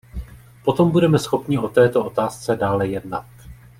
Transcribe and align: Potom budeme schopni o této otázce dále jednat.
Potom 0.63 0.91
budeme 0.91 1.19
schopni 1.19 1.57
o 1.57 1.67
této 1.67 2.05
otázce 2.05 2.55
dále 2.55 2.87
jednat. 2.87 3.25